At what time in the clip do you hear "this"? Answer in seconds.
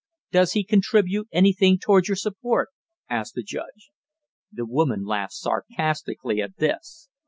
6.57-7.07